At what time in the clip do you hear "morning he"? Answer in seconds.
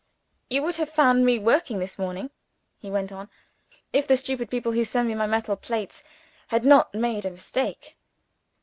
1.99-2.89